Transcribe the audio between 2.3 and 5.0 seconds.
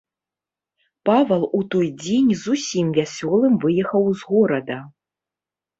зусім вясёлым выехаў з горада.